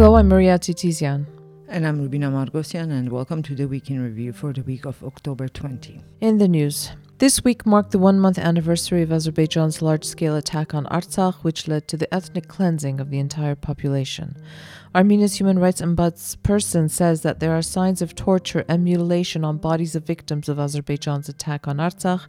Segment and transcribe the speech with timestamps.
[0.00, 1.26] Hello, I'm Maria Titizian.
[1.68, 5.04] And I'm Rubina Margosian, and welcome to the Week in Review for the week of
[5.04, 6.00] October 20.
[6.22, 10.72] In the news, this week marked the one month anniversary of Azerbaijan's large scale attack
[10.72, 14.36] on Artsakh, which led to the ethnic cleansing of the entire population.
[14.94, 19.94] Armenia's human rights ombudsperson says that there are signs of torture and mutilation on bodies
[19.94, 22.26] of victims of Azerbaijan's attack on Artsakh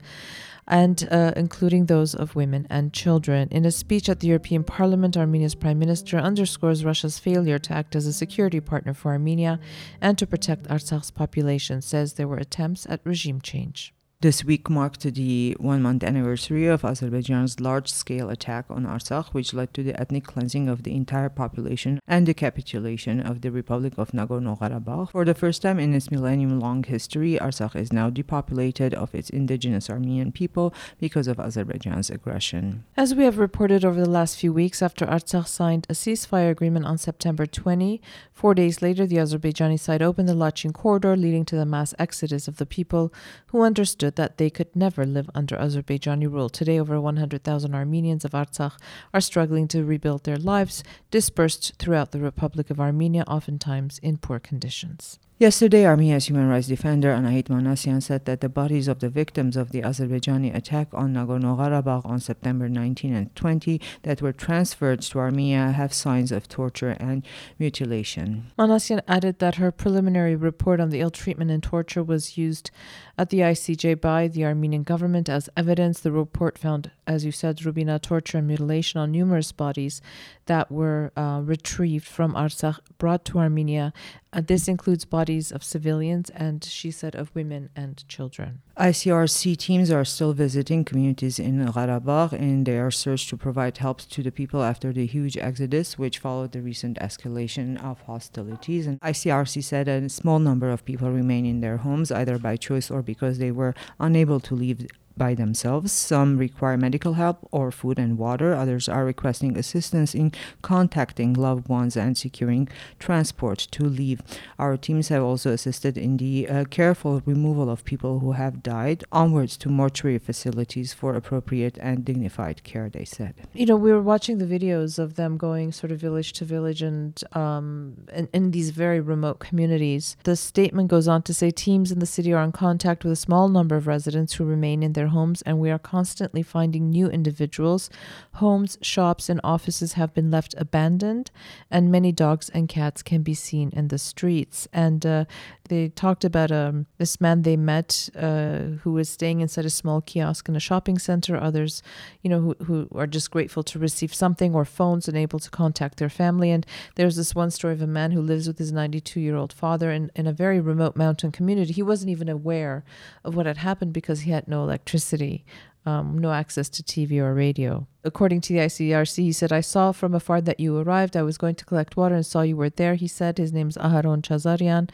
[0.67, 3.47] and uh, including those of women and children.
[3.51, 7.95] In a speech at the European Parliament, Armenia's prime minister underscores Russia's failure to act
[7.95, 9.59] as a security partner for Armenia
[9.99, 13.93] and to protect Artsakh's population, says there were attempts at regime change.
[14.21, 19.51] This week marked the one month anniversary of Azerbaijan's large scale attack on Artsakh, which
[19.51, 23.93] led to the ethnic cleansing of the entire population and the capitulation of the Republic
[23.97, 25.09] of Nagorno Karabakh.
[25.09, 29.31] For the first time in its millennium long history, Artsakh is now depopulated of its
[29.31, 32.83] indigenous Armenian people because of Azerbaijan's aggression.
[32.95, 36.85] As we have reported over the last few weeks, after Artsakh signed a ceasefire agreement
[36.85, 37.99] on September 20,
[38.31, 42.47] four days later, the Azerbaijani side opened the Lachin corridor, leading to the mass exodus
[42.47, 43.11] of the people
[43.47, 46.49] who understood that they could never live under Azerbaijani rule.
[46.49, 48.77] Today, over 100,000 Armenians of Artsakh
[49.13, 54.39] are struggling to rebuild their lives, dispersed throughout the Republic of Armenia, oftentimes in poor
[54.39, 55.19] conditions.
[55.41, 59.71] Yesterday, Armenia's human rights defender Anahit Manasyan said that the bodies of the victims of
[59.71, 65.71] the Azerbaijani attack on Nagorno-Karabakh on September 19 and 20 that were transferred to Armenia
[65.71, 67.25] have signs of torture and
[67.57, 68.51] mutilation.
[68.59, 72.69] Manasyan added that her preliminary report on the ill treatment and torture was used
[73.17, 76.01] at the ICJ by the Armenian government as evidence.
[76.01, 80.01] The report found, as you said, Rubina, torture and mutilation on numerous bodies
[80.45, 83.93] that were uh, retrieved from Artsakh, brought to Armenia,
[84.33, 88.61] uh, this includes bodies of civilians and, she said, of women and children.
[88.77, 94.23] ICRC teams are still visiting communities in Karabakh in their search to provide help to
[94.23, 98.87] the people after the huge exodus, which followed the recent escalation of hostilities.
[98.87, 102.89] And ICRC said a small number of people remain in their homes, either by choice
[102.89, 104.87] or because they were unable to leave
[105.17, 105.91] by themselves.
[105.91, 108.53] Some require medical help or food and water.
[108.53, 112.67] Others are requesting assistance in contacting loved ones and securing
[112.99, 114.21] transport to leave.
[114.57, 119.03] Our teams have also assisted in the uh, careful removal of people who have died
[119.11, 123.35] onwards to mortuary facilities for appropriate and dignified care, they said.
[123.53, 126.81] You know, we were watching the videos of them going sort of village to village
[126.81, 130.17] and um, in, in these very remote communities.
[130.23, 133.17] The statement goes on to say teams in the city are in contact with a
[133.17, 137.07] small number of residents who remain in their homes, and we are constantly finding new
[137.07, 137.89] individuals.
[138.33, 141.31] Homes, shops, and offices have been left abandoned,
[141.69, 144.67] and many dogs and cats can be seen in the streets.
[144.73, 145.25] And uh,
[145.71, 150.01] they talked about um, this man they met uh, who was staying inside a small
[150.01, 151.35] kiosk in a shopping center.
[151.35, 151.81] Others,
[152.21, 155.49] you know, who, who are just grateful to receive something or phones and able to
[155.49, 156.51] contact their family.
[156.51, 156.65] And
[156.95, 159.91] there's this one story of a man who lives with his 92 year old father
[159.91, 161.73] in, in a very remote mountain community.
[161.73, 162.83] He wasn't even aware
[163.23, 165.45] of what had happened because he had no electricity electricity,
[165.85, 167.87] um, no access to TV or radio.
[168.03, 171.15] According to the ICRC, he said, I saw from afar that you arrived.
[171.15, 172.95] I was going to collect water and saw you were there.
[172.95, 174.89] He said, his name's Aharon Chazarian.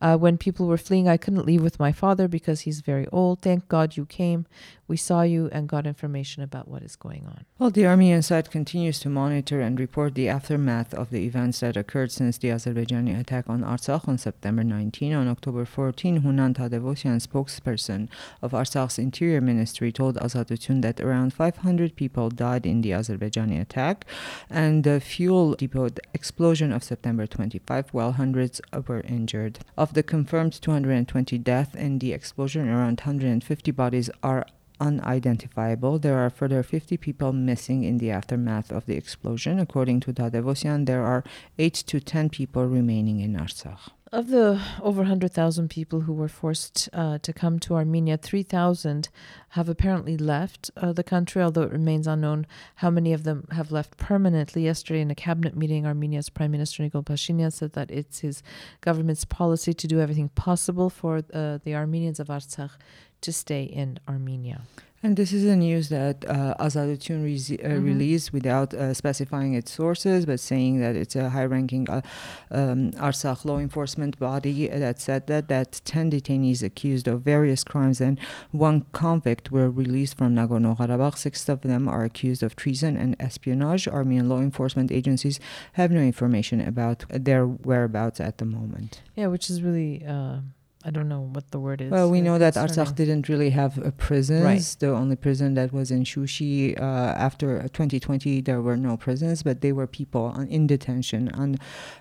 [0.00, 3.42] Uh, when people were fleeing, I couldn't leave with my father because he's very old.
[3.42, 4.46] Thank God you came.
[4.92, 7.46] We saw you and got information about what is going on.
[7.58, 11.76] Well, the Armenian side continues to monitor and report the aftermath of the events that
[11.78, 15.14] occurred since the Azerbaijani attack on Artsakh on September 19.
[15.14, 18.08] On October 14, Hunan Tadevosyan, spokesperson
[18.42, 23.60] of Artsakh's Interior Ministry, told Azatutyun that around 500 people died died in the Azerbaijani
[23.60, 24.04] attack,
[24.50, 29.60] and the fuel depot explosion of September 25, while hundreds were injured.
[29.76, 34.44] Of the confirmed 220 deaths in the explosion, around 150 bodies are
[34.82, 35.98] unidentifiable.
[35.98, 39.58] There are further 50 people missing in the aftermath of the explosion.
[39.60, 41.22] According to Tadevosyan, there are
[41.58, 43.90] 8 to 10 people remaining in Artsakh.
[44.12, 49.08] Of the over 100,000 people who were forced uh, to come to Armenia, 3,000
[49.50, 53.72] have apparently left uh, the country, although it remains unknown how many of them have
[53.72, 54.64] left permanently.
[54.64, 58.42] Yesterday, in a cabinet meeting, Armenia's Prime Minister Nikol Pashinyan said that it's his
[58.82, 62.72] government's policy to do everything possible for uh, the Armenians of Artsakh
[63.22, 64.62] to stay in Armenia.
[65.04, 67.84] And this is a news that uh, Azatutyun re- uh, mm-hmm.
[67.84, 72.02] released without uh, specifying its sources, but saying that it's a high-ranking uh,
[72.52, 78.00] um, Artsakh law enforcement body that said that that 10 detainees accused of various crimes
[78.00, 78.20] and
[78.52, 81.18] one convict were released from Nagorno-Karabakh.
[81.18, 83.88] Six of them are accused of treason and espionage.
[83.88, 85.40] Armenian law enforcement agencies
[85.72, 89.02] have no information about their whereabouts at the moment.
[89.16, 90.42] Yeah, which is really uh,
[90.84, 91.90] I don't know what the word is.
[91.90, 94.44] Well, we know that Artsakh didn't really have uh, prisons.
[94.44, 94.76] Right.
[94.78, 99.60] The only prison that was in Shushi uh, after 2020, there were no prisons, but
[99.60, 101.56] they were people on, in detention on,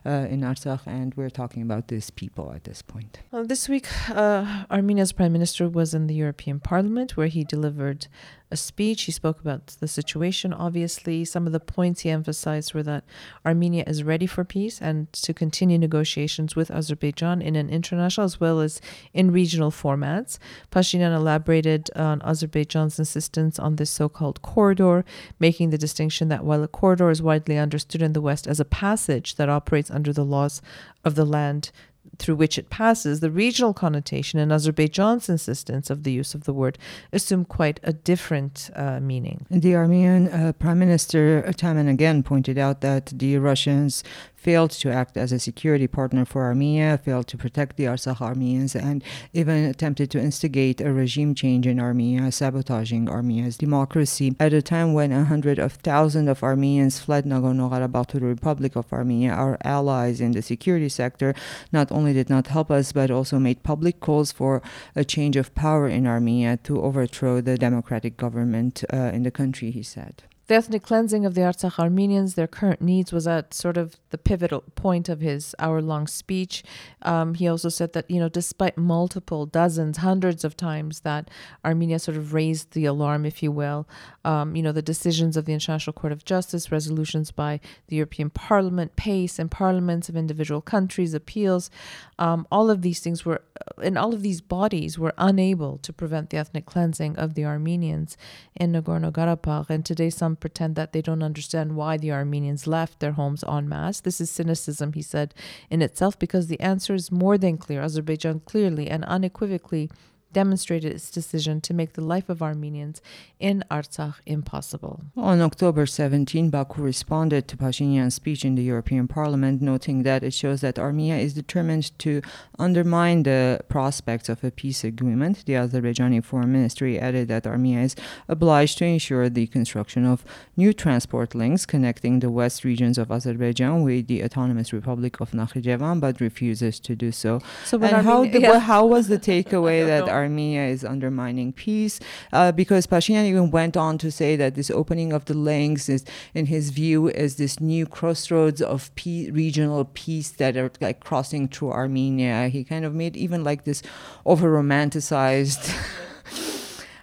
[0.06, 3.20] uh, in Artsakh, and we're talking about these people at this point.
[3.32, 8.08] Well, this week, uh, Armenia's prime minister was in the European Parliament where he delivered
[8.52, 9.04] a speech.
[9.04, 11.26] He spoke about the situation, obviously.
[11.26, 13.04] Some of the points he emphasized were that
[13.46, 18.40] Armenia is ready for peace and to continue negotiations with Azerbaijan in an international as
[18.40, 18.82] well as
[19.14, 20.38] in regional formats.
[20.72, 25.06] Pashinyan elaborated on Azerbaijan's insistence on this so called corridor,
[25.40, 28.66] making the distinction that while a corridor is widely understood in the West as a
[28.66, 30.62] passage that operates under the laws
[31.04, 31.72] of the land
[32.18, 36.54] through which it passes, the regional connotation and Azerbaijan's insistence of the use of the
[36.54, 36.78] word
[37.12, 39.46] assume quite a different uh, meaning.
[39.50, 44.04] The Armenian uh, Prime Minister Taman again pointed out that the Russians
[44.42, 48.76] failed to act as a security partner for Armenia, failed to protect the Artsakh Armenians,
[48.76, 49.04] and
[49.34, 54.36] even attempted to instigate a regime change in Armenia, sabotaging Armenia's democracy.
[54.40, 58.76] At a time when a hundred of thousands of Armenians fled Nagorno-Karabakh to the Republic
[58.76, 61.36] of Armenia, our allies in the security sector
[61.72, 64.64] not only did not help us, but also made public calls for
[64.96, 69.70] a change of power in Armenia to overthrow the democratic government uh, in the country,
[69.70, 70.24] he said.
[70.52, 74.18] The ethnic cleansing of the Artsakh Armenians, their current needs, was at sort of the
[74.18, 76.62] pivotal point of his hour long speech.
[77.04, 81.30] Um, he also said that, you know, despite multiple, dozens, hundreds of times that
[81.64, 83.88] Armenia sort of raised the alarm, if you will,
[84.26, 88.30] um, you know, the decisions of the International Court of Justice, resolutions by the European
[88.30, 91.72] Parliament, PACE, and parliaments of individual countries, appeals,
[92.20, 93.42] um, all of these things were,
[93.82, 98.18] and all of these bodies were unable to prevent the ethnic cleansing of the Armenians
[98.56, 99.70] in Nagorno Karabakh.
[99.70, 103.68] And today, some pretend that they don't understand why the Armenians left their homes en
[103.68, 104.02] masse.
[104.02, 105.34] This is cynicism, he said,
[105.70, 107.82] in itself, because the answer is more than clear.
[107.82, 109.90] Azerbaijan clearly and unequivocally
[110.34, 113.02] demonstrated its decision to make the life of Armenians
[113.40, 115.02] in Artsakh impossible.
[115.18, 120.34] On October 17, Baku responded to Pashinyan's speech in the European Parliament, noting that it
[120.34, 122.22] shows that Armenia is determined to
[122.60, 125.46] undermine the prospects of a peace agreement.
[125.46, 127.96] The Azerbaijani Foreign Ministry added that Armenia is
[128.28, 130.24] obliged to ensure the construction of
[130.56, 136.00] new transport links connecting the west regions of Azerbaijan with the Autonomous Republic of Nakhichevan,
[136.00, 137.42] but refuses to do so.
[137.66, 138.60] So and how, Armenia- the, yeah.
[138.60, 140.12] how was the takeaway that know.
[140.22, 142.00] Armenia is undermining peace?
[142.32, 146.06] Uh, because Pashinyan even went on to say that this opening of the links is,
[146.34, 151.48] in his view, is this new crossroads of pe- regional peace that are like crossing
[151.48, 152.48] through Armenia.
[152.48, 153.82] He kind of made even like this
[154.26, 155.74] over romanticized.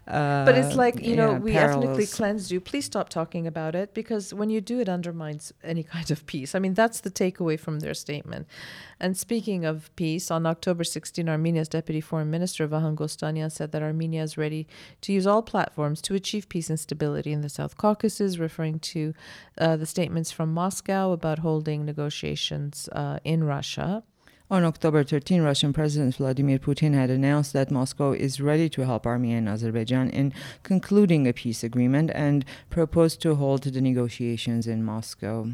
[0.08, 2.14] Uh, But it's like, you know, yeah, we ethnically parallels.
[2.14, 2.60] cleansed you.
[2.60, 6.54] Please stop talking about it because when you do, it undermines any kind of peace.
[6.54, 8.46] I mean, that's the takeaway from their statement.
[8.98, 13.82] And speaking of peace, on October 16, Armenia's Deputy Foreign Minister Vahan Kostanyan said that
[13.82, 14.66] Armenia is ready
[15.02, 19.12] to use all platforms to achieve peace and stability in the South Caucasus, referring to
[19.58, 24.02] uh, the statements from Moscow about holding negotiations uh, in Russia.
[24.50, 29.06] On October 13, Russian President Vladimir Putin had announced that Moscow is ready to help
[29.06, 34.82] Armenia and Azerbaijan in concluding a peace agreement and proposed to hold the negotiations in
[34.82, 35.50] Moscow.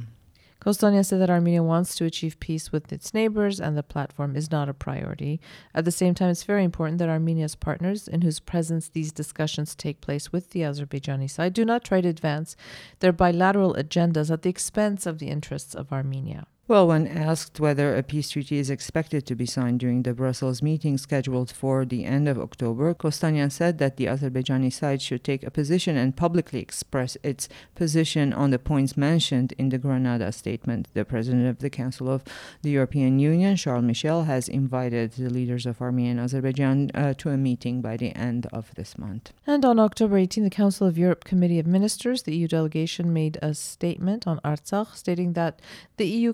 [0.61, 4.53] Kostanyan said that Armenia wants to achieve peace with its neighbors and the platform is
[4.53, 5.41] not a priority.
[5.75, 9.75] At the same time, it's very important that Armenia's partners, in whose presence these discussions
[9.75, 12.55] take place with the Azerbaijani side, do not try to advance
[13.01, 16.47] their bilateral agendas at the expense of the interests of Armenia.
[16.67, 20.63] Well, when asked whether a peace treaty is expected to be signed during the Brussels
[20.63, 25.43] meeting scheduled for the end of October, Kostanyan said that the Azerbaijani side should take
[25.43, 30.89] a position and publicly express its position on the points mentioned in the Granada statement.
[30.95, 32.25] The president of the Council of
[32.63, 37.29] the European Union, Charles Michel, has invited the leaders of Armenia and Azerbaijan uh, to
[37.29, 39.35] a meeting by the end of this month.
[39.47, 43.39] And on October 18, the Council of Europe Committee of Ministers, the EU delegation, made
[43.43, 45.61] a statement on Artsakh stating that
[45.99, 46.33] the EU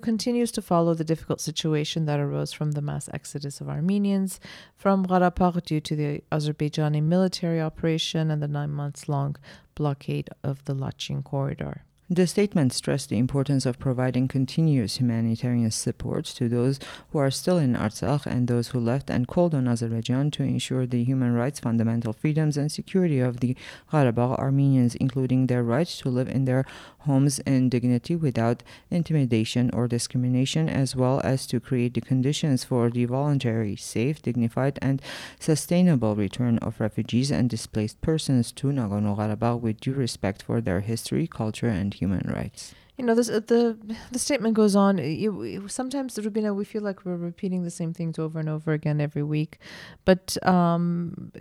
[0.51, 4.39] to follow the difficult situation that arose from the mass exodus of Armenians
[4.75, 9.35] from Karabakh due to the Azerbaijani military operation and the nine months long
[9.73, 11.85] blockade of the Lachin corridor.
[12.13, 16.77] The statement stressed the importance of providing continuous humanitarian support to those
[17.11, 20.85] who are still in Artsakh and those who left and called on Azerbaijan to ensure
[20.85, 23.55] the human rights, fundamental freedoms, and security of the
[23.93, 26.65] Karabakh Armenians, including their right to live in their
[26.99, 32.89] homes in dignity without intimidation or discrimination, as well as to create the conditions for
[32.89, 35.01] the voluntary, safe, dignified, and
[35.39, 40.81] sustainable return of refugees and displaced persons to Nagorno Karabakh with due respect for their
[40.81, 42.73] history, culture, and human rights.
[42.97, 43.77] You know, this, uh, the
[44.11, 44.97] the statement goes on.
[44.99, 49.01] You, sometimes, Rubina, we feel like we're repeating the same things over and over again
[49.01, 49.57] every week,
[50.05, 51.31] but um,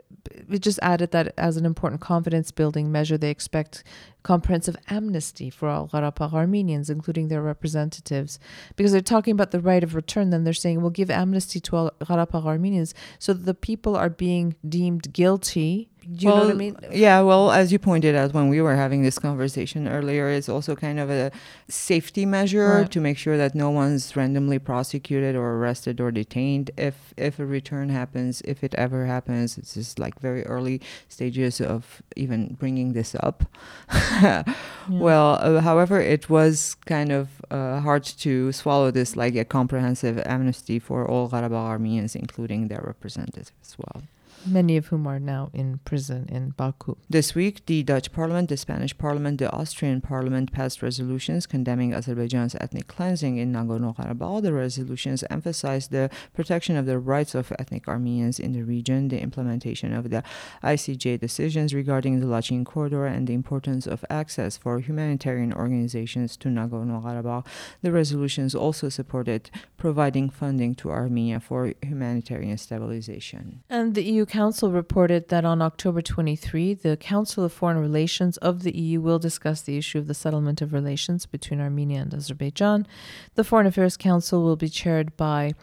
[0.49, 3.85] it just added that as an important confidence building measure, they expect
[4.23, 8.39] comprehensive amnesty for all Karabakh Armenians, including their representatives,
[8.77, 10.31] because they're talking about the right of return.
[10.31, 14.09] Then they're saying we'll give amnesty to all Karabakh Armenians, so that the people are
[14.09, 15.90] being deemed guilty.
[16.03, 16.77] Do you know what I Well, mean?
[16.93, 20.75] Yeah, well, as you pointed out when we were having this conversation earlier, it's also
[20.75, 21.31] kind of a
[21.69, 22.91] safety measure Right.
[22.91, 27.47] to make sure that no one's randomly prosecuted or arrested or detained if if a
[27.47, 29.59] return happens, if it ever happens.
[29.59, 33.45] It's just like very early stages of even bringing this up.
[34.89, 40.21] Well, uh, however, it was kind of uh, hard to swallow this like a comprehensive
[40.27, 44.03] amnesty for all Karabakh Armenians, including their representatives as well.
[44.47, 46.97] Many of whom are now in prison in Baku.
[47.09, 52.55] This week, the Dutch Parliament, the Spanish Parliament, the Austrian Parliament passed resolutions condemning Azerbaijan's
[52.57, 54.43] ethnic cleansing in Nagorno Karabakh.
[54.43, 59.21] The resolutions emphasized the protection of the rights of ethnic Armenians in the region, the
[59.21, 60.23] implementation of the
[60.63, 66.49] ICJ decisions regarding the Lachin corridor, and the importance of access for humanitarian organizations to
[66.49, 67.47] Nagorno Karabakh.
[67.83, 73.63] The resolutions also supported providing funding to Armenia for humanitarian stabilization.
[73.69, 78.63] And the EU Council reported that on October 23, the Council of Foreign Relations of
[78.63, 82.87] the EU will discuss the issue of the settlement of relations between Armenia and Azerbaijan.
[83.35, 85.55] The Foreign Affairs Council will be chaired by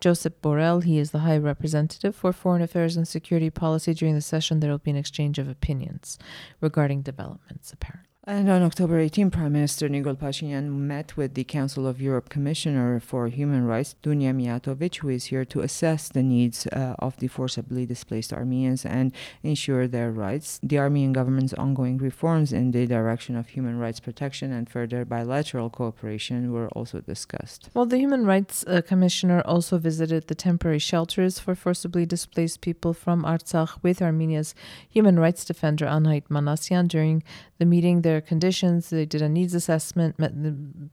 [0.00, 0.82] Josep Borrell.
[0.82, 3.94] He is the High Representative for Foreign Affairs and Security Policy.
[3.94, 6.18] During the session, there will be an exchange of opinions
[6.60, 8.05] regarding developments, apparently.
[8.28, 12.98] And on October 18, Prime Minister Nikol Pashinyan met with the Council of Europe Commissioner
[12.98, 17.28] for Human Rights, Dunja Mijatovic, who is here to assess the needs uh, of the
[17.28, 19.12] forcibly displaced Armenians and
[19.44, 20.58] ensure their rights.
[20.60, 25.70] The Armenian government's ongoing reforms in the direction of human rights protection and further bilateral
[25.70, 27.70] cooperation were also discussed.
[27.74, 32.92] Well, the Human Rights uh, Commissioner also visited the temporary shelters for forcibly displaced people
[32.92, 34.52] from Artsakh with Armenia's
[34.88, 36.88] human rights defender Anahit Manasyan.
[36.88, 37.22] During
[37.58, 40.16] the meeting, their conditions, they did a needs assessment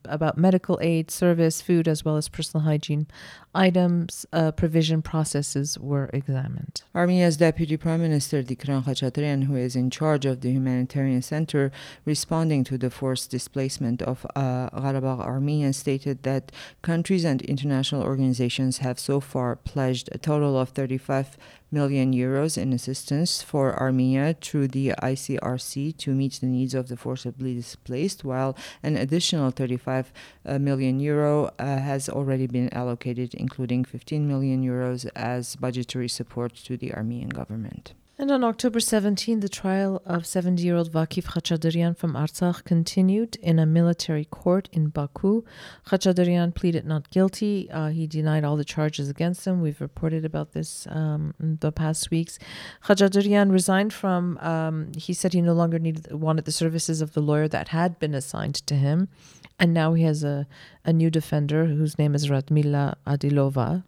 [0.06, 3.08] about medical aid, service, food, as well as personal hygiene
[3.54, 4.26] items.
[4.32, 6.84] Uh, provision processes were examined.
[6.96, 11.72] Armenia's Deputy Prime Minister Dikran Khachatryan, who is in charge of the humanitarian center
[12.06, 16.52] responding to the forced displacement of uh, Karabakh Armenians, stated that
[16.82, 21.38] countries and international organizations have so far pledged a total of 35
[21.74, 26.96] million euros in assistance for Armenia through the ICRC to meet the needs of the
[26.96, 30.14] forcibly displaced, while an additional 35
[30.46, 36.56] uh, million euro uh, has already been allocated, including 15 million euros as budgetary support
[36.56, 37.94] to the Armenian government.
[38.16, 43.38] And on October 17, the trial of 70 year old Vakif Khachadarian from Artsakh continued
[43.38, 45.44] in a military court in Baku.
[45.88, 47.72] Khachadarian pleaded not guilty.
[47.72, 49.62] Uh, he denied all the charges against him.
[49.62, 52.38] We've reported about this um, in the past weeks.
[52.86, 57.22] Khachadarian resigned from, um, he said he no longer needed wanted the services of the
[57.22, 59.10] lawyer that had been assigned to him.
[59.58, 60.46] And now he has a,
[60.86, 63.84] a new defender whose name is Radmila Adilova.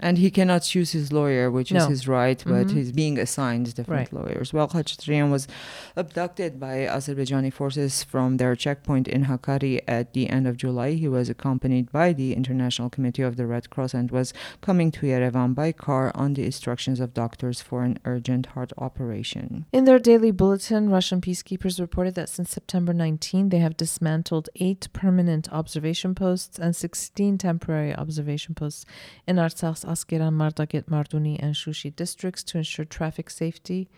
[0.00, 2.72] And he cannot choose his lawyer, which is his right, but Mhm.
[2.76, 4.20] he's being assigned different Right.
[4.20, 4.52] lawyers.
[4.52, 5.48] Well, Khachaturian was
[5.96, 10.92] abducted by Azerbaijani forces from their checkpoint in Hakari at the end of July.
[10.92, 15.06] He was accompanied by the International Committee of the Red Cross and was coming to
[15.06, 19.64] Yerevan by car on the instructions of doctors for an urgent heart operation.
[19.72, 24.88] In their daily bulletin, Russian peacekeepers reported that since September 19, they have dismantled eight
[24.92, 28.84] permanent observation posts and 16 temporary observation posts
[29.26, 33.88] in Artsakh's Askeran, Mardaget, Marduni, and Shushi districts to ensure traffic safety.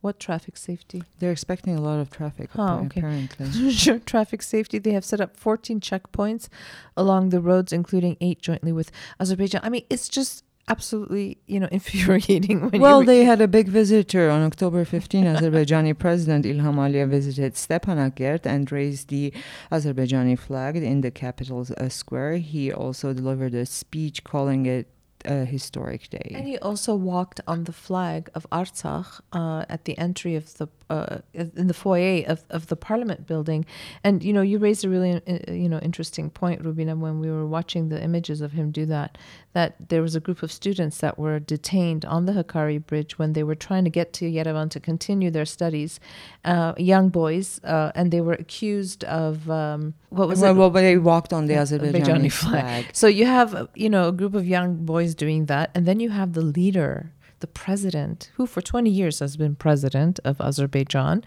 [0.00, 1.02] What traffic safety?
[1.18, 3.00] They're expecting a lot of traffic, Oh, okay.
[3.00, 3.46] apparently.
[3.52, 6.48] To ensure traffic safety, they have set up 14 checkpoints
[6.96, 8.90] along the roads, including eight jointly with
[9.20, 9.60] Azerbaijan.
[9.62, 14.30] I mean, it's just absolutely, you know, infuriating when well, they had a big visitor
[14.30, 15.24] on October 15.
[15.24, 19.34] Azerbaijani President Ilham Aliyev visited Stepanakert and raised the
[19.70, 22.36] Azerbaijani flag in the capital's uh, square.
[22.38, 24.88] He also delivered a speech calling it
[25.24, 26.32] a historic day.
[26.34, 30.68] And he also walked on the flag of Artsakh uh, at the entry of the
[30.90, 33.64] uh, in the foyer of, of the Parliament building.
[34.04, 37.30] And you know, you raised a really uh, you know interesting point, Rubina, when we
[37.30, 39.16] were watching the images of him do that.
[39.52, 43.32] That there was a group of students that were detained on the Hakari Bridge when
[43.32, 45.98] they were trying to get to Yerevan to continue their studies.
[46.44, 50.58] Uh, young boys, uh, and they were accused of um, what was well, it?
[50.58, 52.62] well, they walked on the Azerbaijani Azerbaijani flag.
[52.62, 52.86] flag.
[52.92, 56.10] So you have, you know, a group of young boys doing that, and then you
[56.10, 61.24] have the leader, the president, who for 20 years has been president of Azerbaijan,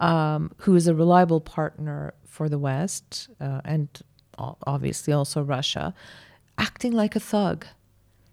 [0.00, 3.88] um, who is a reliable partner for the West uh, and
[4.38, 5.94] obviously also Russia,
[6.56, 7.66] acting like a thug.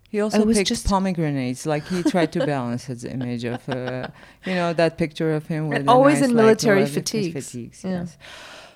[0.09, 1.65] He also picked just pomegranates.
[1.65, 4.07] Like he tried to balance his image of, uh,
[4.45, 7.49] you know, that picture of him with always nice, in military like, fatigues.
[7.49, 8.05] fatigues yeah.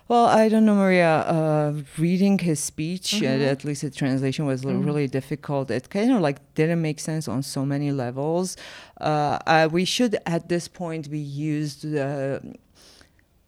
[0.09, 1.17] Well, I don't know, Maria.
[1.19, 3.43] Uh, reading his speech, uh, mm-hmm.
[3.43, 4.83] uh, at least the translation was mm-hmm.
[4.83, 5.69] really difficult.
[5.69, 8.57] It kind of like didn't make sense on so many levels.
[8.99, 12.39] Uh, uh we should, at this point, be used uh,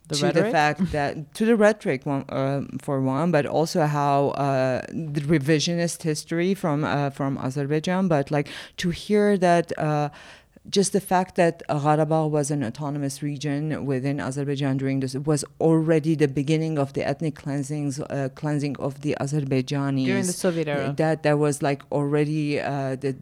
[0.08, 0.46] the to rhetoric?
[0.46, 5.22] the fact that to the rhetoric one, uh, for one, but also how uh, the
[5.22, 9.72] revisionist history from uh, from Azerbaijan, but like to hear that
[10.70, 16.14] just the fact that Karabakh was an autonomous region within Azerbaijan during this was already
[16.16, 20.94] the beginning of the ethnic cleansings, uh, cleansing of the Azerbaijanis during the Soviet era.
[20.96, 23.16] That that was like already uh, the,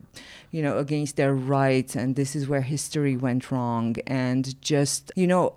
[0.51, 5.27] you know, against their rights, and this is where history went wrong, and just you
[5.27, 5.55] know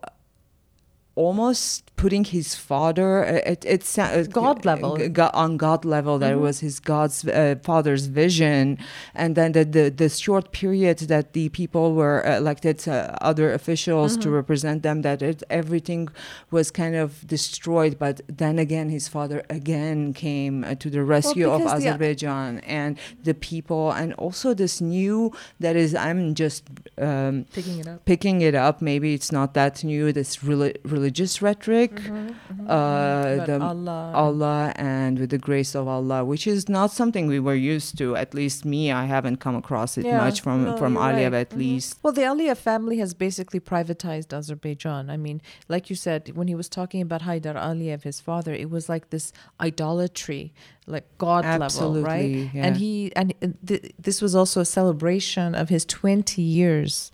[1.14, 4.96] almost putting his father uh, it, it's uh, god level.
[5.08, 6.42] God, on god level that mm-hmm.
[6.42, 8.78] was his god's uh, father's vision.
[9.14, 14.12] And then the, the, the short period that the people were elected uh, other officials
[14.12, 14.22] mm-hmm.
[14.22, 16.08] to represent them that it, everything
[16.50, 17.98] was kind of destroyed.
[17.98, 22.68] But then again his father again came uh, to the rescue well, of azerbaijan the,
[22.68, 23.92] and the people.
[23.92, 26.64] And also this new that is i'm just
[26.98, 28.04] um, picking it up.
[28.04, 28.82] picking it up.
[28.82, 30.12] Maybe it's not that new.
[30.12, 34.12] This rel- religious rhetoric, mm-hmm, mm-hmm, uh, the Allah.
[34.14, 38.14] Allah, and with the grace of Allah, which is not something we were used to.
[38.14, 41.44] At least me, I haven't come across it yeah, much from no, from Aliyev, right.
[41.44, 41.58] at mm-hmm.
[41.58, 41.98] least.
[42.02, 45.10] Well, the Aliyev family has basically privatized Azerbaijan.
[45.10, 48.70] I mean, like you said, when he was talking about Haidar Aliyev, his father, it
[48.70, 50.52] was like this idolatry
[50.86, 52.66] like god Absolutely, level right yeah.
[52.66, 53.28] and he and
[53.64, 57.12] th- this was also a celebration of his 20 years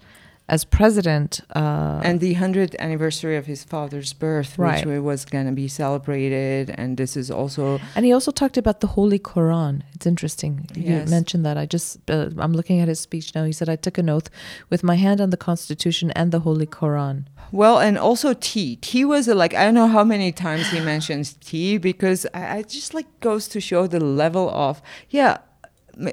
[0.48, 1.40] as president.
[1.54, 4.84] Uh, and the 100th anniversary of his father's birth, right.
[4.84, 6.74] which was going to be celebrated.
[6.76, 7.80] And this is also.
[7.94, 9.82] And he also talked about the Holy Quran.
[9.94, 10.68] It's interesting.
[10.74, 11.06] Yes.
[11.06, 11.58] You mentioned that.
[11.58, 13.44] I just, uh, I'm looking at his speech now.
[13.44, 14.30] He said, I took an oath
[14.70, 17.24] with my hand on the Constitution and the Holy Quran.
[17.50, 18.76] Well, and also tea.
[18.76, 22.58] Tea was a, like I don't know how many times he mentions tea because I,
[22.58, 25.38] I just like goes to show the level of yeah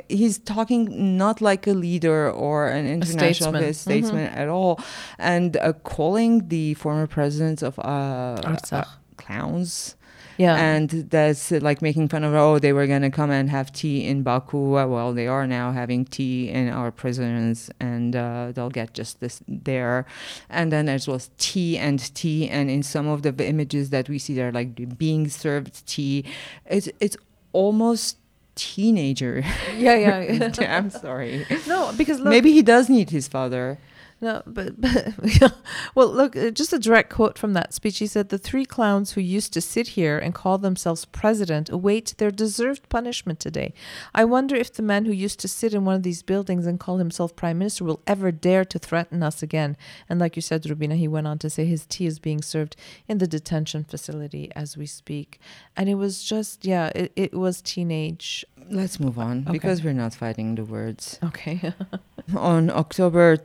[0.10, 4.38] he's talking not like a leader or an international statesman, statesman mm-hmm.
[4.38, 4.80] at all,
[5.18, 8.38] and uh, calling the former presidents of uh,
[8.72, 8.84] uh,
[9.18, 9.96] clowns.
[10.38, 10.56] Yeah.
[10.56, 14.06] And that's like making fun of, oh, they were going to come and have tea
[14.06, 14.72] in Baku.
[14.72, 19.42] Well, they are now having tea in our prisons and uh, they'll get just this
[19.48, 20.06] there.
[20.50, 22.50] And then there was tea and tea.
[22.50, 26.26] And in some of the images that we see, they're like being served tea.
[26.66, 27.16] It's, it's
[27.54, 28.18] almost
[28.56, 29.44] teenager.
[29.76, 30.52] Yeah, yeah.
[30.78, 31.46] I'm sorry.
[31.68, 33.78] No, because look, maybe he does need his father.
[34.22, 35.56] No, but, but
[35.94, 38.00] well, look, uh, just a direct quote from that speech.
[38.00, 42.16] He said, The three clowns who used to sit here and call themselves president await
[42.18, 43.74] their deserved punishment today.
[44.14, 46.80] I wonder if the man who used to sit in one of these buildings and
[46.80, 49.76] call himself prime minister will ever dare to threaten us again.
[50.08, 52.78] And like you said, Rubina, he went on to say his tea is being served
[53.08, 55.40] in the detention facility as we speak.
[55.76, 58.46] And it was just, yeah, it, it was teenage.
[58.70, 59.52] Let's move on okay.
[59.52, 61.20] because we're not fighting the words.
[61.22, 61.74] Okay.
[62.36, 63.38] on October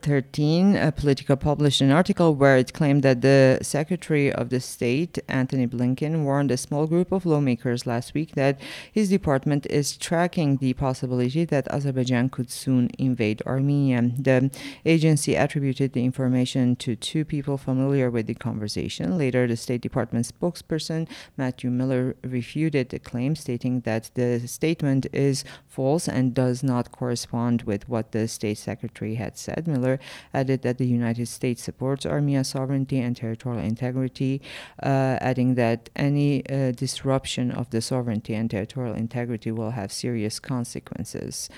[0.60, 5.18] 13, a Politico published an article where it claimed that the Secretary of the State,
[5.26, 8.60] Antony Blinken, warned a small group of lawmakers last week that
[8.92, 14.02] his department is tracking the possibility that Azerbaijan could soon invade Armenia.
[14.18, 14.50] The
[14.84, 19.16] agency attributed the information to two people familiar with the conversation.
[19.16, 25.42] Later, the State Department spokesperson, Matthew Miller, refuted the claim, stating that the statement is
[25.66, 29.66] false and does not correspond with what the State Secretary had said.
[29.66, 29.98] Miller
[30.34, 34.40] added that the United States supports Armenia's sovereignty and territorial integrity,
[34.82, 40.38] uh, adding that any uh, disruption of the sovereignty and territorial integrity will have serious
[40.38, 41.48] consequences.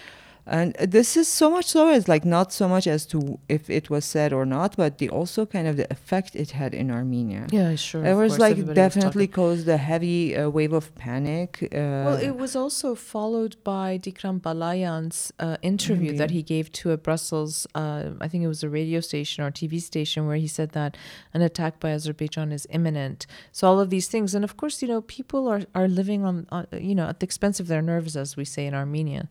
[0.44, 3.90] And this is so much so as like not so much as to if it
[3.90, 7.46] was said or not, but the also kind of the effect it had in Armenia.
[7.50, 8.04] Yeah, sure.
[8.04, 11.58] It was like definitely was caused a heavy uh, wave of panic.
[11.62, 11.76] Uh,
[12.06, 16.18] well, it was also followed by Dikram Balayan's uh, interview mm-hmm.
[16.18, 19.52] that he gave to a Brussels, uh, I think it was a radio station or
[19.52, 20.96] TV station, where he said that
[21.32, 23.26] an attack by Azerbaijan is imminent.
[23.52, 26.46] So all of these things, and of course, you know, people are are living on,
[26.50, 29.28] uh, you know, at the expense of their nerves, as we say in Armenia,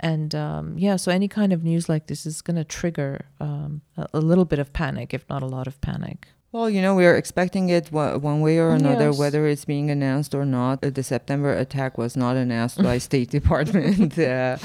[0.00, 3.82] and um, yeah, so any kind of news like this is going to trigger um,
[3.96, 6.28] a, a, little bit of panic, if not a lot of panic.
[6.50, 9.18] Well, you know, we are expecting it one way or another, yes.
[9.18, 10.80] whether it's being announced or not.
[10.80, 14.18] The September attack was not announced by State Department.
[14.28, 14.58] Uh,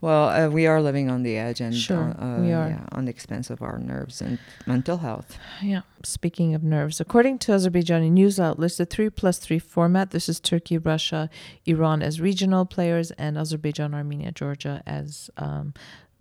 [0.00, 2.68] Well, uh, we are living on the edge, and Sure, uh, we are.
[2.68, 5.36] Yeah, on the expense of our nerves and mental health.
[5.60, 5.80] Yeah.
[6.04, 10.38] Speaking of nerves, according to Azerbaijani news outlets, the 3 plus 3 format, this is
[10.38, 11.28] Turkey, Russia,
[11.66, 15.30] Iran as regional players, and Azerbaijan, Armenia, Georgia as.
[15.36, 15.74] Um,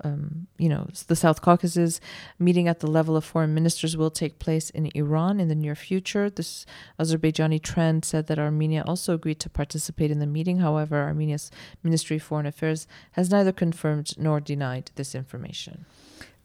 [0.03, 1.99] um, you know, the South Caucasus
[2.39, 5.75] meeting at the level of foreign ministers will take place in Iran in the near
[5.75, 6.29] future.
[6.29, 6.65] This
[6.99, 10.59] Azerbaijani trend said that Armenia also agreed to participate in the meeting.
[10.59, 11.51] However, Armenia's
[11.83, 15.85] Ministry of Foreign Affairs has neither confirmed nor denied this information.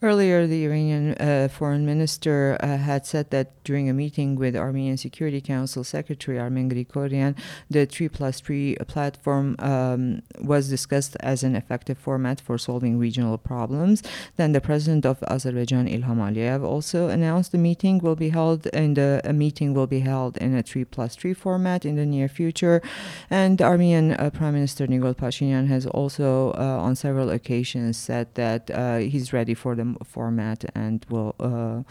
[0.03, 4.97] Earlier, the Iranian uh, foreign minister uh, had said that during a meeting with Armenian
[4.97, 7.37] Security Council Secretary Armen Grigoryan,
[7.71, 13.39] the 3 plus 3 platform um, was discussed as an effective format for solving regional
[13.39, 14.03] problems.
[14.37, 19.21] Then the president of Azerbaijan, Ilham Aliyev, also announced the meeting will be held the
[19.25, 22.83] a meeting will be held in a 3 plus 3 format in the near future.
[23.31, 28.69] And Armenian uh, Prime Minister Nikol Pashinyan has also uh, on several occasions said that
[28.73, 31.83] uh, he's ready for the format and will, uh,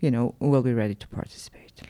[0.00, 1.82] you know, will be ready to participate.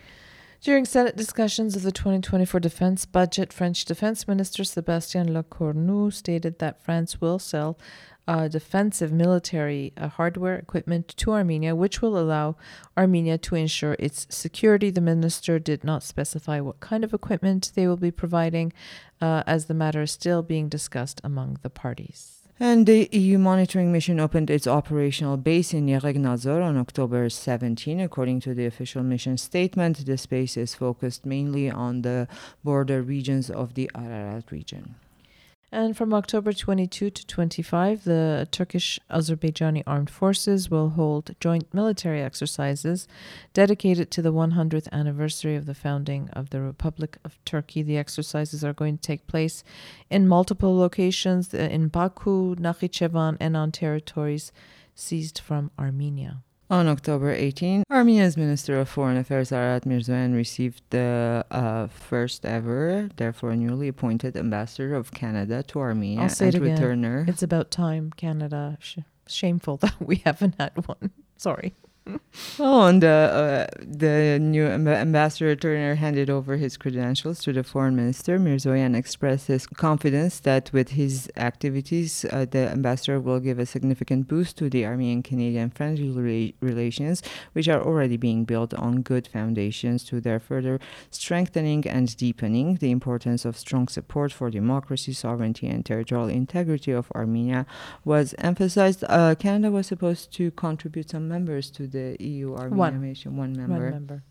[0.61, 6.83] During Senate discussions of the 2024 defense budget, French Defense Minister Sebastien Lecornu stated that
[6.83, 7.79] France will sell
[8.29, 12.57] uh, defensive military uh, hardware equipment to Armenia, which will allow
[12.97, 14.91] Armenia to ensure its security.
[14.91, 18.73] The minister did not specify what kind of equipment they will be providing,
[19.21, 22.36] uh, as the matter is still being discussed among the parties.
[22.59, 28.01] And the EU monitoring mission opened its operational base in Yeghegnadzor on October 17.
[28.01, 32.29] According to the official mission statement, the space is focused mainly on the
[32.65, 34.95] border regions of the Ararat region.
[35.77, 42.23] And from October 22 to 25, the Turkish Azerbaijani armed forces will hold joint military
[42.23, 43.07] exercises
[43.53, 47.83] dedicated to the 100th anniversary of the founding of the Republic of Turkey.
[47.83, 49.63] The exercises are going to take place
[50.09, 54.53] in multiple locations uh, in Baku, Nakhichevan, and on territories
[54.95, 56.39] seized from Armenia.
[56.69, 63.09] On October 18, Armenia's Minister of Foreign Affairs Arat Mirzoyan received the uh, first ever,
[63.17, 66.77] therefore newly appointed ambassador of Canada to Armenia I'll say it again.
[66.77, 67.29] returner.
[67.29, 68.79] It's about time, Canada.
[68.81, 68.99] Sh-
[69.29, 71.13] shameful that we haven't had one.
[71.37, 71.73] Sorry.
[72.59, 77.65] Oh, and uh, uh, the new amb- ambassador Turner handed over his credentials to the
[77.65, 78.39] foreign minister.
[78.39, 84.29] Mirzoyan expressed his confidence that with his activities, uh, the ambassador will give a significant
[84.29, 90.05] boost to the Armenian-Canadian friendly rela- relations, which are already being built on good foundations
[90.05, 90.79] to their further
[91.11, 92.77] strengthening and deepening.
[92.77, 97.67] The importance of strong support for democracy, sovereignty, and territorial integrity of Armenia
[98.05, 99.05] was emphasized.
[99.09, 103.01] Uh, Canada was supposed to contribute some members to the EU Armenia One.
[103.01, 103.75] mission, one member.
[103.75, 104.23] One member.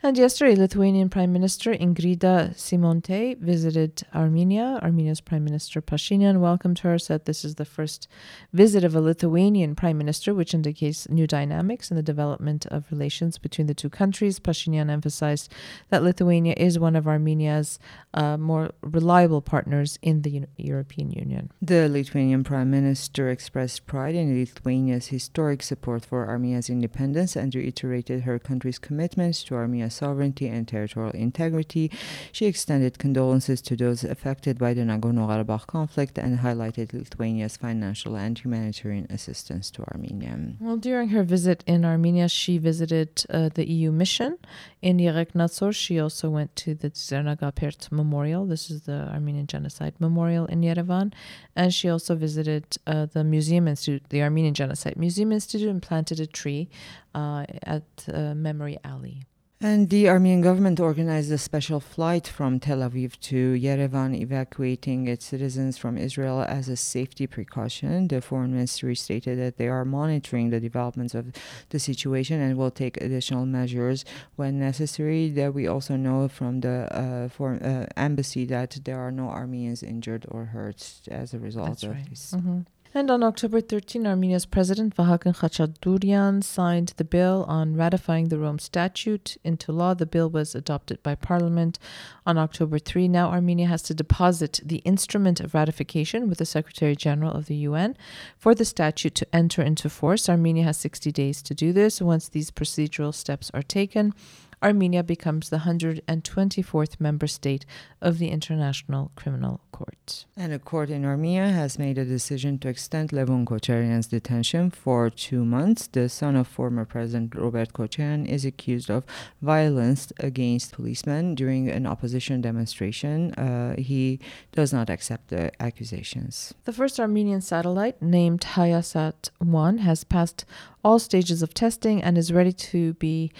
[0.00, 4.78] And yesterday, Lithuanian Prime Minister Ingrida Simonyte visited Armenia.
[4.80, 8.06] Armenia's Prime Minister Pashinyan welcomed her, said this is the first
[8.52, 13.38] visit of a Lithuanian Prime Minister, which indicates new dynamics in the development of relations
[13.38, 14.38] between the two countries.
[14.38, 15.52] Pashinyan emphasized
[15.88, 17.80] that Lithuania is one of Armenia's
[18.14, 21.50] uh, more reliable partners in the Uni- European Union.
[21.60, 28.22] The Lithuanian Prime Minister expressed pride in Lithuania's historic support for Armenia's independence and reiterated
[28.22, 31.90] her country's commitments to Armenia's sovereignty and territorial integrity.
[32.32, 38.16] She extended condolences to those affected by the Nagorno Karabakh conflict and highlighted Lithuania's financial
[38.16, 40.38] and humanitarian assistance to Armenia.
[40.60, 44.38] Well, during her visit in Armenia, she visited uh, the EU mission
[44.82, 45.74] in Yeghegnadzor.
[45.74, 48.46] She also went to the Zernagapert Memorial.
[48.46, 51.12] This is the Armenian Genocide Memorial in Yerevan.
[51.56, 56.20] And she also visited uh, the Museum Institute, the Armenian Genocide Museum Institute, and planted
[56.20, 56.68] a tree
[57.14, 59.22] uh, at uh, Memory Alley.
[59.60, 65.24] And the Armenian government organized a special flight from Tel Aviv to Yerevan, evacuating its
[65.24, 68.06] citizens from Israel as a safety precaution.
[68.06, 71.32] The foreign ministry stated that they are monitoring the developments of
[71.70, 74.04] the situation and will take additional measures
[74.36, 75.28] when necessary.
[75.28, 79.82] That we also know from the uh, foreign uh, embassy that there are no Armenians
[79.82, 82.08] injured or hurt as a result That's of right.
[82.08, 82.32] this.
[82.36, 82.64] Mhm.
[82.98, 88.58] And on October 13, Armenia's President Vahakan Khachaturian signed the bill on ratifying the Rome
[88.58, 89.94] Statute into law.
[89.94, 91.78] The bill was adopted by Parliament
[92.26, 93.06] on October 3.
[93.06, 97.54] Now, Armenia has to deposit the instrument of ratification with the Secretary General of the
[97.68, 97.96] UN
[98.36, 100.28] for the statute to enter into force.
[100.28, 102.02] Armenia has 60 days to do this.
[102.02, 104.12] Once these procedural steps are taken,
[104.62, 107.64] Armenia becomes the 124th member state
[108.00, 110.26] of the International Criminal Court.
[110.36, 115.10] And a court in Armenia has made a decision to extend Levon Kocharian's detention for
[115.10, 115.86] two months.
[115.86, 119.04] The son of former President Robert Kocharian is accused of
[119.40, 123.32] violence against policemen during an opposition demonstration.
[123.34, 124.18] Uh, he
[124.52, 126.54] does not accept the accusations.
[126.64, 130.44] The first Armenian satellite, named Hayasat 1, has passed
[130.84, 133.30] all stages of testing and is ready to be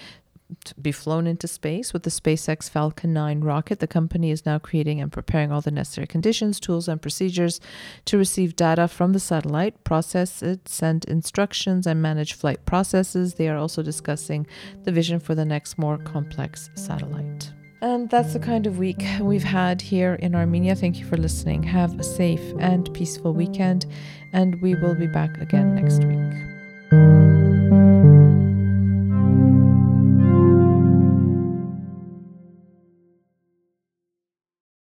[0.81, 3.79] be flown into space with the SpaceX Falcon 9 rocket.
[3.79, 7.59] The company is now creating and preparing all the necessary conditions, tools, and procedures
[8.05, 13.35] to receive data from the satellite, process it, send instructions, and manage flight processes.
[13.35, 14.47] They are also discussing
[14.83, 17.51] the vision for the next more complex satellite.
[17.81, 20.75] And that's the kind of week we've had here in Armenia.
[20.75, 21.63] Thank you for listening.
[21.63, 23.85] Have a safe and peaceful weekend,
[24.33, 27.38] and we will be back again next week.